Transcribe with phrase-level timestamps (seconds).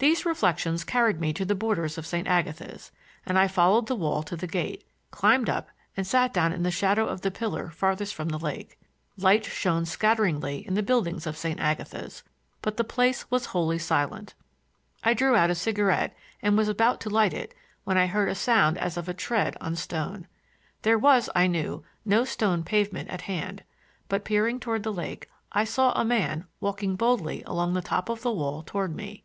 [0.00, 2.28] These reflections carried me to the borders of St.
[2.28, 2.92] Agatha's,
[3.24, 6.70] and I followed the wall to the gate, climbed up, and sat down in the
[6.70, 8.78] shadow of the pillar farthest from the lake.
[9.16, 11.58] Lights shone scatteringly in the buildings of St.
[11.58, 12.22] Agatha's,
[12.60, 14.34] but the place was wholly silent.
[15.02, 17.54] I drew out a cigarette and was about to light it
[17.84, 20.26] when I heard a sound as of a tread on stone.
[20.82, 23.62] There was, I knew, no stone pavement at hand,
[24.10, 28.20] but peering toward the lake I saw a man walking boldly along the top of
[28.20, 29.24] the wall toward me.